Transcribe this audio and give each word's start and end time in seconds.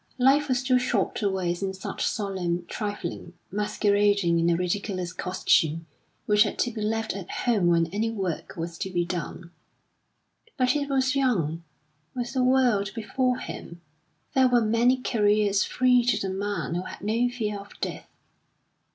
Life 0.17 0.47
was 0.47 0.63
too 0.63 0.79
short 0.79 1.13
to 1.17 1.29
waste 1.29 1.61
in 1.61 1.75
such 1.75 2.07
solemn 2.07 2.65
trifling, 2.65 3.33
masquerading 3.51 4.39
in 4.39 4.49
a 4.49 4.55
ridiculous 4.55 5.13
costume 5.13 5.85
which 6.25 6.41
had 6.41 6.57
to 6.57 6.71
be 6.71 6.81
left 6.81 7.13
at 7.15 7.29
home 7.29 7.67
when 7.67 7.85
any 7.93 8.09
work 8.09 8.55
was 8.57 8.79
to 8.79 8.89
be 8.89 9.05
done. 9.05 9.51
But 10.57 10.71
he 10.71 10.87
was 10.87 11.15
young, 11.15 11.63
with 12.15 12.33
the 12.33 12.43
world 12.43 12.89
before 12.95 13.37
him; 13.37 13.79
there 14.33 14.47
were 14.47 14.61
many 14.61 14.97
careers 14.97 15.63
free 15.65 16.03
to 16.05 16.17
the 16.19 16.33
man 16.33 16.73
who 16.73 16.81
had 16.81 17.01
no 17.03 17.29
fear 17.29 17.59
of 17.59 17.79
death. 17.79 18.09